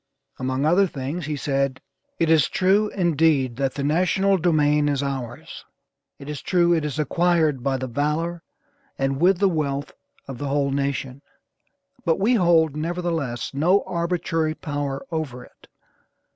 [0.39, 1.79] Among other things he said:
[2.17, 5.63] "It is true, indeed, that the national domain is ours.
[6.17, 8.41] It is true, it is acquired by the valor,
[8.97, 9.91] and with the wealth
[10.27, 11.21] of the whole nation.
[12.03, 15.67] But we hold, nevertheless, no arbitrary power over it.